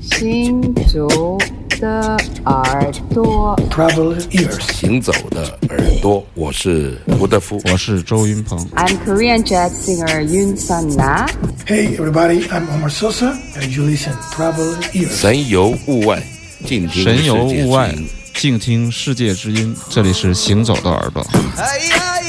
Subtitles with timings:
[0.00, 1.38] 行走
[1.78, 4.72] 的耳朵，Travel ears.
[4.72, 7.60] 行走的耳朵，我是胡德夫。
[7.70, 8.58] 我是周云鹏。
[8.76, 11.26] I'm Korean jazz singer Yoon Sun Na.
[11.66, 15.10] Hey, everybody, I'm Omar Sosa, and you listen Travel ears.
[15.10, 16.22] 神游物外，
[16.64, 19.76] 静听神游物外世界之音，静听世界之音。
[19.90, 21.26] 这里是行走的耳朵。
[21.56, 22.20] 哎呀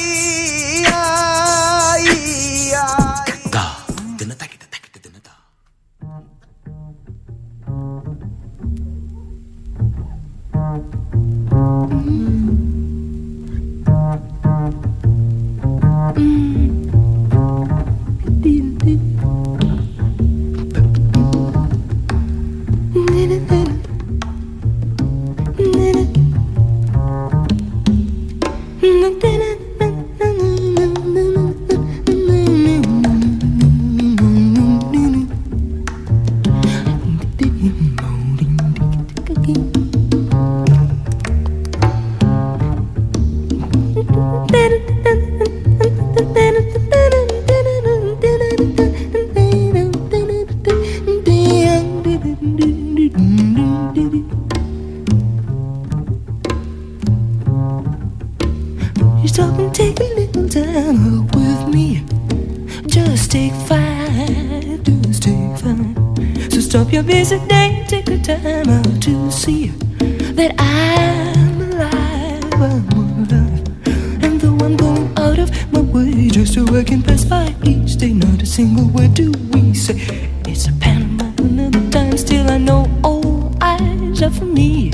[76.36, 80.30] just I can pass by each day, not a single word do we say.
[80.46, 84.92] It's a Panama another time, still I know all eyes are for me.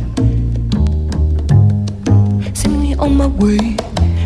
[2.54, 3.76] Send me on my way.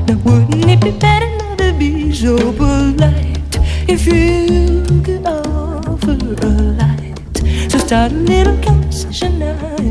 [0.08, 6.52] Now wouldn't it be better not to be so polite if you could offer a
[6.76, 7.16] light?
[7.72, 9.85] So start a little conversation now,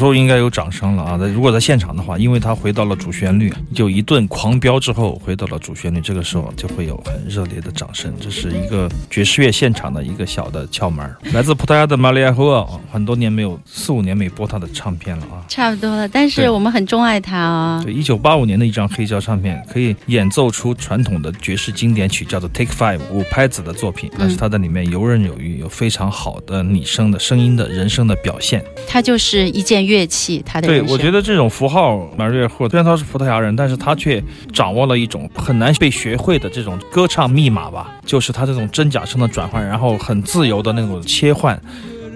[0.00, 1.18] 时候应该有掌声了啊！
[1.34, 8.10] 如果在现场的话，因为他回到了主旋律，就一顿狂飙之后回到了主旋律，这个时候就会有很热烈的掌声。
[8.18, 11.14] 这是一个爵士乐现场的一个小的窍门。
[11.34, 15.44] 来自葡萄牙的玛丽亚·霍尔，很多年没有四五年没播他的唱片了啊。
[15.48, 28.64] 差不多了，但是我们很钟爱他啊、对，一九八五年的一张黑胶唱片，可以演奏出传统的爵士经典曲，叫做《Take Five》五拍子的作品，但是他在里面游刃有余，有非常好的拟声的声音的人声的表现。
[28.88, 34.22] 他就是一件乐器，他的对，我觉得这种符号，马瑞霍虽然他是葡萄牙人，但是他却
[34.52, 41.60] 掌握了一种很难被学会的这种歌唱密码吧，就是他这种真假声的转换，然后很自由的那种切换。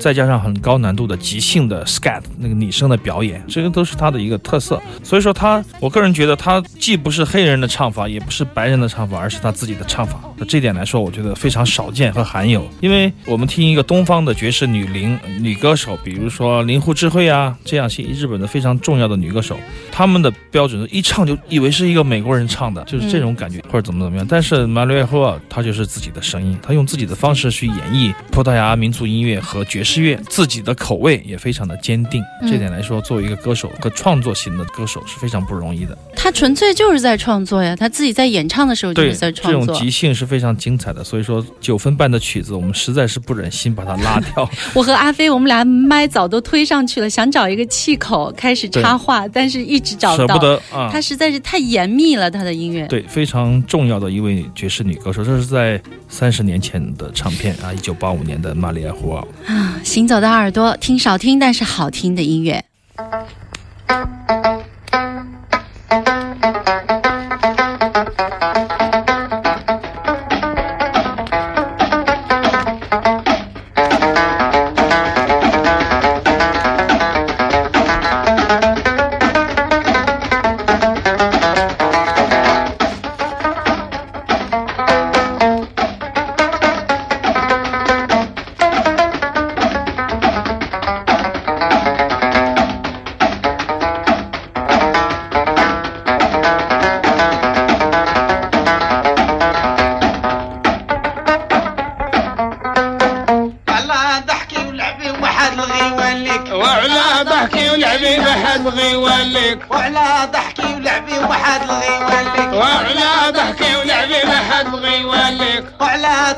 [0.05, 4.79] 再加上很高难度的即兴的 scat 那个拟声的表演，这个都是他的一个特色。
[5.03, 10.21] 所以说他，我个人觉得他既不是黑人的唱法，也不是白人的唱法，而是他自己的唱法。
[10.37, 12.69] 那这点来说，我觉得非常少见和罕有。
[12.83, 19.57] 因为我们听一个东方的爵士女伶女歌手，比如说林户智慧啊，这样些日本的非常重要的女歌手，
[19.91, 24.27] 她们的标准一唱就以为是一个美国人唱的，就是这种感觉，或者怎么怎么样。
[24.29, 32.23] 但是马里亚霍尔她就是自己的声音，她用自己的方式去演绎葡萄牙民族音乐和爵士乐，自己的口味也非常的坚定。
[32.43, 35.97] 嗯这点来说，作为一个歌手和创作型的歌手是非常不容易的。
[36.15, 39.83] 他纯粹就是在创作呀，他自己在演唱的时候就，是在创作这种。
[39.83, 41.03] 即兴是非常精彩的。
[41.03, 44.49] 所以说，九分半的曲子，我们实在是不忍心把它拉掉。
[44.75, 50.35] 我和阿飞，我们俩麦早都推上去了，想找一个气口开始插话，但是一直找不到。
[50.35, 50.91] 舍不得啊。
[50.93, 52.87] 他实在是太严密了，他的音乐。
[52.87, 59.25] 对，非常重要的一位爵士女歌手，这是在三十年前的唱片啊，一九八五年的玛丽亚·胡尔。
[59.47, 62.65] 啊，行走的耳朵，听少听但是好听的音乐。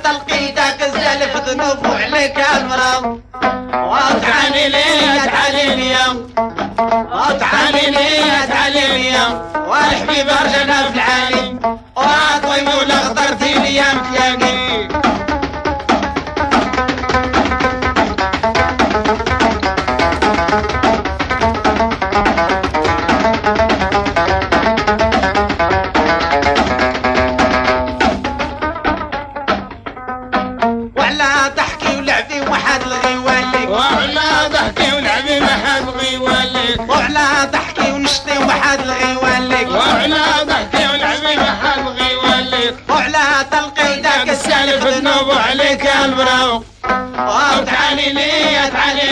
[0.06, 3.20] تلقيتك الزلف ذنوب وعليك المرض
[3.74, 4.84] وتعالي لي
[5.24, 5.96] تعالي لي
[7.12, 9.18] وتعالي لي تعالي لي
[9.68, 10.95] والحبيب رجعنا في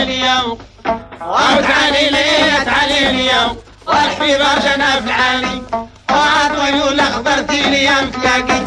[0.05, 0.59] اليوم.
[1.21, 3.57] وتعالي لي تعالي اليوم.
[3.87, 5.63] واحفي برجنا في العالي
[6.11, 8.61] وعطوي ولا خبرتي لي تلاقي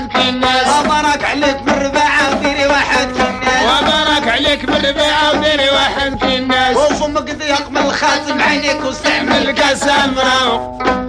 [0.00, 6.76] محنس وبارك عليك بالرباعة وديري واحد في الناس وبارك عليك بالرباعة وديري واحد في الناس
[6.76, 10.14] وفمك ضيق من الخاتم عينيك واستعمل قسم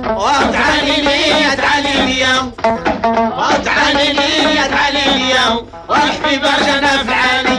[0.09, 2.27] وتعالي لي تعالي لي
[3.37, 5.33] وتعالي لي تعالي لي
[5.89, 7.56] وحبي برجنا في عالي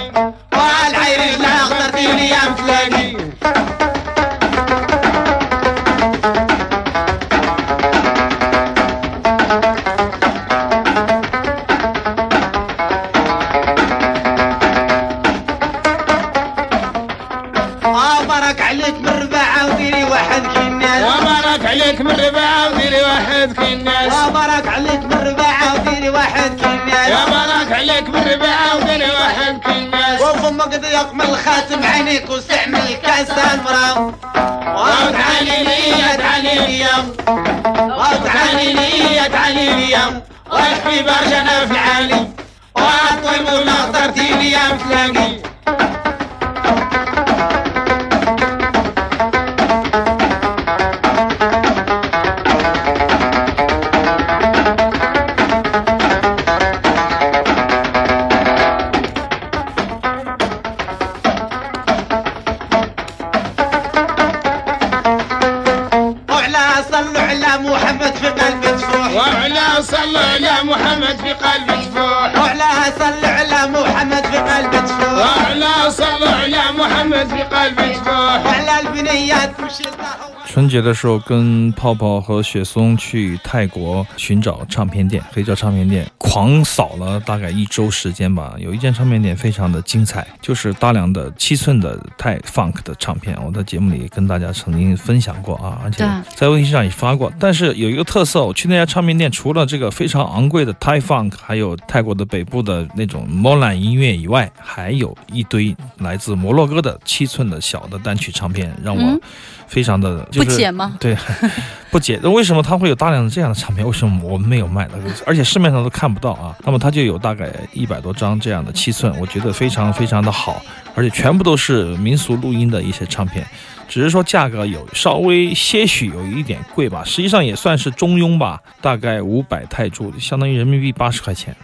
[80.58, 88.56] 春节的时候，跟泡泡和雪松去泰国寻找唱片店，黑胶唱片店，狂扫了大概一周时间吧。
[88.58, 97.32] 有一间唱片店非常的精彩，就是大量的七寸的泰 funk 的唱片，我在节目里跟大家曾经分享过啊，而且在微信上也发过。
[97.38, 109.20] 但是有一个特色，我去那家唱片店，除了这个非常昂贵的泰 funk，还有泰国的北部的那种莫兰音乐以外，还有一堆来自摩洛哥的七寸的小的单曲唱片，让我嗯
[109.68, 110.96] 非常的、就是、不解吗？
[110.98, 111.16] 对，
[111.92, 112.18] 不解。
[112.22, 113.86] 那为什么它会有大量的这样的唱片？
[113.86, 114.94] 为什么我们没有卖的？
[115.24, 116.56] 而且市面上都看不到啊。
[116.64, 120.60] 那么它就有大概一百多张这样的七寸，我觉得非常非常的好，
[120.94, 123.46] 而且全部都是民俗录音的一些唱片。
[123.88, 131.56] 只是说价格有稍微些许有一点贵吧，实际上也算是中庸吧，大概五百泰铢，相当于人民币八十块钱。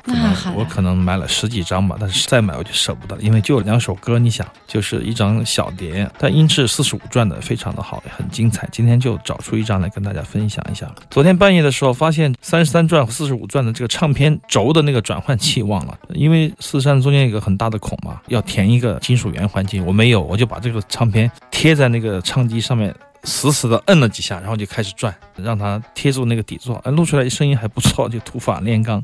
[0.56, 8.68] 我可能买了十几张吧，但是再买我就舍不得了，因为就两首歌，你想，就是一张小碟，但音质四十五转的非常的好，很精彩。
[8.72, 10.90] 今天就找出一张来跟大家分享一下。
[11.10, 22.94] 昨天半夜的时候发现三十三转和四十五转的这个唱片轴的那个转换器忘了，因为四十三中间有一个很大的孔嘛，要填一个金属圆环进去，我没有，我就把这个唱片贴在那个唱机上面。
[23.26, 29.02] 死死的摁了几下，然后就开始转，让它贴住那个底座，哎，录出来声音还不错，就土法炼钢。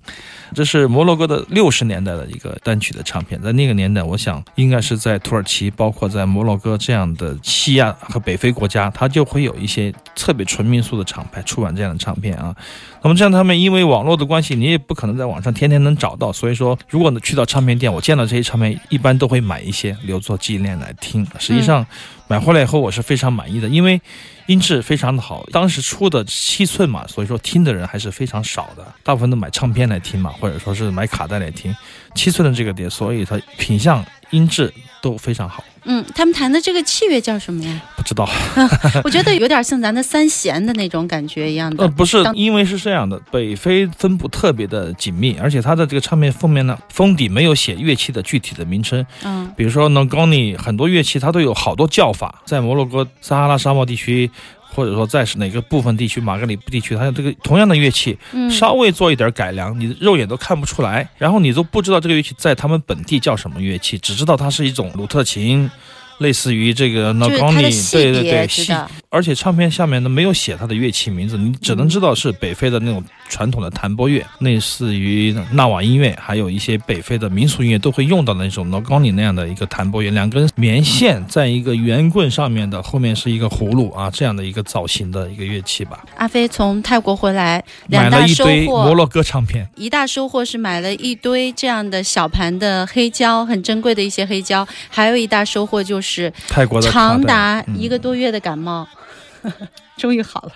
[0.54, 12.54] 这是摩洛哥的六十年代的一个单曲的唱片，在那个年代，我想应该是在土耳其，包括在摩洛哥这样的西亚和北非国家，它就会有一些特别纯民俗的厂牌出版这样的唱片啊。
[13.02, 21.26] 那么这样他们因为网络的关系，你也不可能在网上天天能找到，所以说如果呢去到唱片店，我见到这些唱片，一般都会买一些留作纪念来听。
[21.38, 21.86] 实际上
[22.30, 24.00] 买回来以后，我是非常满意的，因为。
[24.46, 31.72] 音质非常的好，当时出的七寸嘛，所以说听的人还是非常少的，大部分都买唱片来听嘛，或者说是买卡带来听。
[32.16, 35.62] 七寸的这个碟，所以它品相、音质都非常好。
[35.84, 37.80] 嗯，他们弹的这个器乐叫什么呀？
[37.96, 38.28] 不知道，
[39.04, 41.84] 我觉得有点像咱的三弦的那种感觉一样的。
[41.84, 54.30] 呃，不是，因为是这样的，北非分布特别的紧密，而且它的这个唱片封面呢，封底没有写乐器的具体的名称，嗯比如说 n o g o n i 很多乐器它都有好多叫法，在摩洛哥撒哈拉沙漠地区，
[54.74, 65.70] 或者说在是哪个部分地区，马格里布地区，它有这个同样的乐器，嗯，稍微做一点改良，你肉眼都看不出来，然后你都不知道这个乐器在他们本地叫什么乐器，只知道它是一种鲁特琴。
[66.20, 86.04] 类似于这个就是它的 Nagani，细对对对，细知道，而且唱片下面呢没有写它的乐器名字，你只能知道是北非的那种传统的弹拨乐，类似于纳瓦音乐，还有一些北非的民俗音乐都会用到的那种 n a g o n i 那样的一个弹拨乐，两根棉线在一个圆棍上面的，后面是一个葫芦啊，这样的一个造型的一个乐器吧。
[86.16, 88.50] 阿飞从泰国回来，买了一两大收获。
[88.50, 94.66] 堆摩洛哥唱片，一大收获是买了一堆这样的小盘的黑胶，很珍贵的一些黑胶。
[94.90, 96.09] 还有一大收获就是
[96.48, 98.86] 泰国的卡带长达嗯一个多月的感冒，
[99.96, 100.52] 终于好了。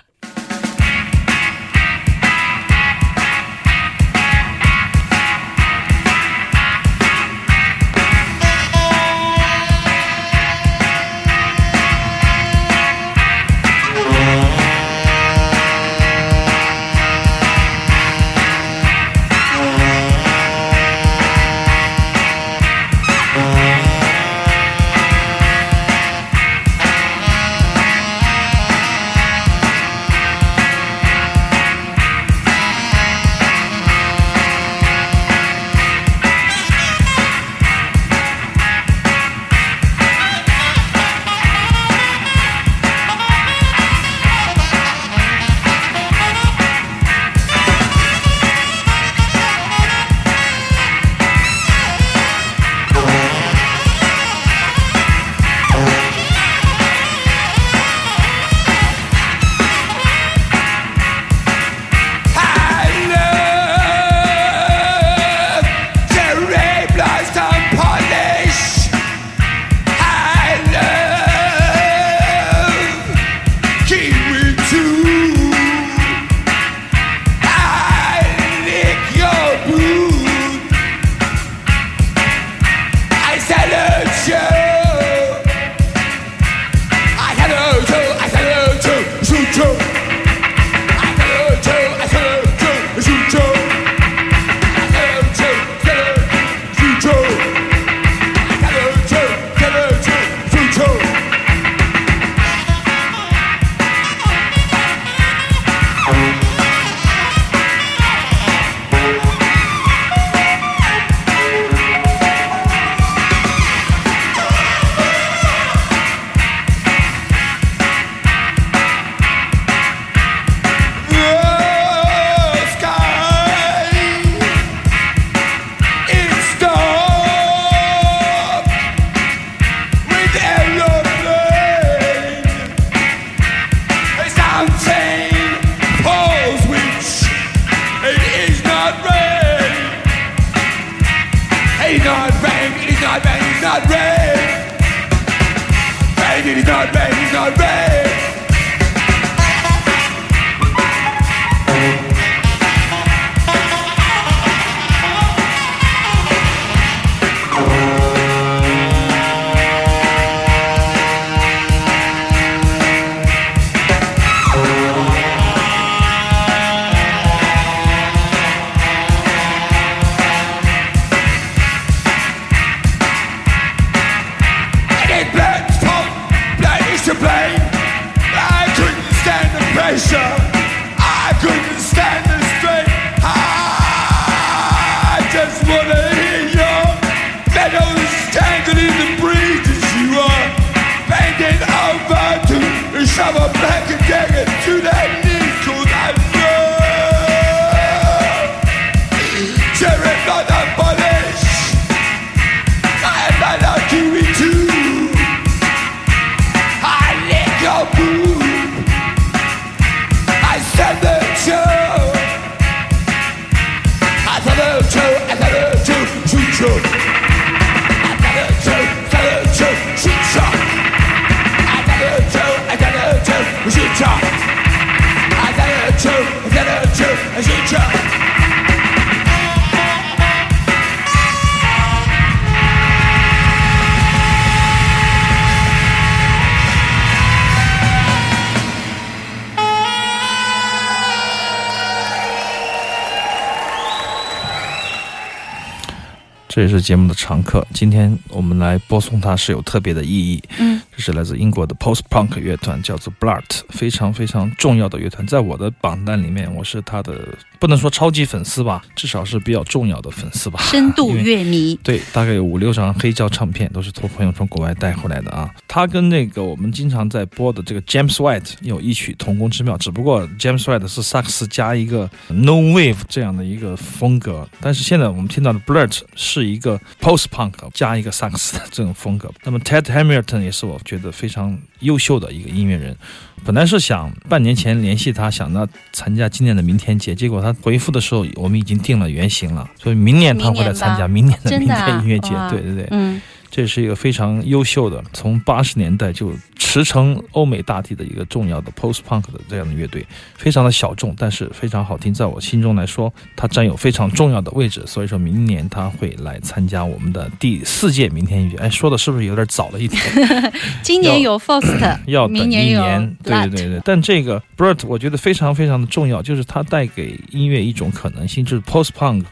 [246.55, 247.67] 这也是节目的常客。
[247.73, 250.41] 今天我们来播送它是有特别的意义。
[250.57, 260.59] 嗯，这是来自英国的 post punk 乐团，叫做 Blurt，非常非常重要的乐团，在我的榜单里面，我是他的不能说超级粉丝吧，至少是比较重要的粉丝吧。
[260.63, 261.77] 深度乐迷。
[261.83, 265.53] 对，大概有五六张黑胶唱片都是托朋友从国外带回来的啊。
[265.67, 279.29] 他跟那个我们经常在播的这个 James White 有异曲同工之妙，只不过 James White 是萨克斯加一个 No Wave 这样的一个风格，但是现在我们听到的 Blurt 是一个 Post Punk 加一个萨克斯的这种风格。
[279.43, 282.95] 那么 Ted Hamilton 也是我觉得非常优秀的一个音乐人。
[283.43, 292.29] 本来是想半年前联系他，想他参加今年的明天节，结果他回复的时候，我们已经定了原型了，所以明年他会来参加明年的明天音乐节。
[292.29, 293.21] 哇对对对，嗯，
[293.55, 302.13] 这是一个非常优秀的，从八十年代就驰骋欧美大地的一个重要的 post punk 的这样的乐队，非常的小众，但是非常好听。
[302.13, 304.83] 在我心中来说，它占有非常重要的位置。
[304.85, 308.57] 所以说明年他会来参加我们的第四届明天音乐。
[308.57, 310.03] 哎，说的是不是有点早了一点？
[310.83, 313.81] 今年有 Faust，要等一明年有年，对对对对。
[313.85, 319.23] 但这个 Bert 我觉得非常非常的重要，就是它带给音乐一种可能性，就是 post punk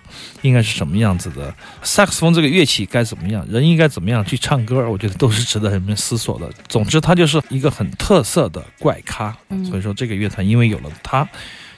[0.43, 6.51] 应该是什么样子的，萨克斯风这个乐器该怎么样，人应该怎么样去唱歌，我觉得都是值得人们思索的。
[6.67, 11.25] 总之，他就是一个很特色的怪咖，嗯所以说这个乐团因为有了他，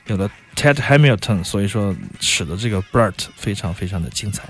[0.07, 4.49] 有了 Ted Hamilton，所以说使得这个 Bert 非常非常的精彩。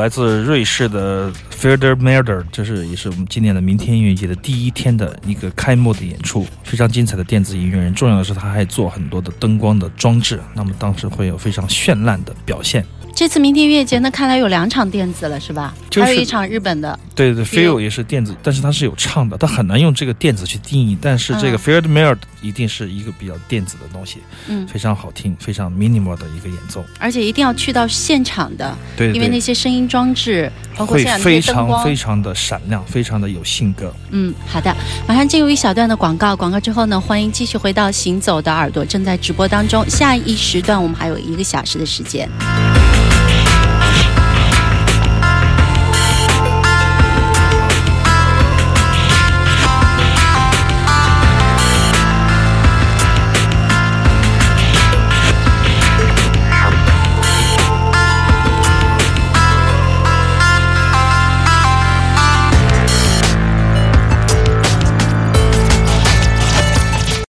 [0.00, 7.94] 来自瑞士的 f e r d e r m e r d e r 这是也是我们今年的明天音乐节的第一天的一个开幕的演出，非常精彩的电子音乐人。
[7.94, 12.82] 重要的是他还做很多的灯光的装置，那么当时会有非常绚烂的表现。
[13.20, 15.74] 这次明天音乐节，那看来有两场电子了，是吧？
[15.90, 16.98] 就是还有一场日本的。
[17.14, 20.96] 对对也，Feel 也是电子，但是它是有唱的，它很难用这个电子去定义。
[20.98, 26.82] 但是这个嗯 f e r d e m e r d 一定是一个比较电子的东西，嗯，非常好听，非常 minimal 的一个演奏。
[26.98, 33.94] 而且一定要去到现场的，对对因为那些声音装置，包括会现场那非常些灯光，非常的闪亮，非常的有性格。
[34.12, 34.74] 嗯，好的，
[35.06, 39.84] 马上进入一小段的广告，广告之后呢，欢迎继续回到行走的耳朵，正在直播当中。
[39.90, 42.26] 下一时段我们还有一个小时的时间。